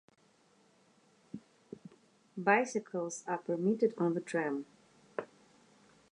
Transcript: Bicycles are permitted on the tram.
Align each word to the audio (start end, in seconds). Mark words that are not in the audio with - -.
Bicycles 2.35 3.23
are 3.27 3.37
permitted 3.37 3.93
on 3.99 4.15
the 4.15 4.19
tram. 4.21 4.65